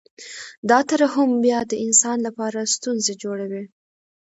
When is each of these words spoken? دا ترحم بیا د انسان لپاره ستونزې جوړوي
دا 0.69 0.79
ترحم 0.89 1.29
بیا 1.43 1.59
د 1.67 1.73
انسان 1.85 2.17
لپاره 2.27 2.69
ستونزې 2.75 3.13
جوړوي 3.23 3.63